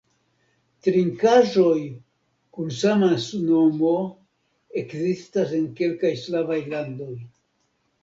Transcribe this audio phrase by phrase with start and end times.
[0.87, 1.81] Trinkaĵoj
[2.57, 3.11] kun sama
[3.45, 3.95] nomo
[4.85, 7.15] ekzistas en kelkaj slavaj landoj.